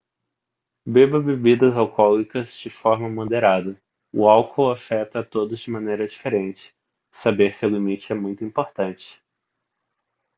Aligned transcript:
beba 0.93 1.19
bebidas 1.25 1.75
alcoólicas 1.77 2.57
de 2.59 2.71
forma 2.71 3.07
moderada 3.07 3.79
o 4.11 4.27
álcool 4.27 4.71
afeta 4.71 5.19
a 5.19 5.23
todos 5.23 5.59
de 5.59 5.69
maneira 5.69 6.07
diferente 6.07 6.73
e 7.13 7.15
saber 7.15 7.53
seu 7.53 7.69
limite 7.69 8.11
é 8.11 8.15
muito 8.15 8.43
importante 8.43 9.21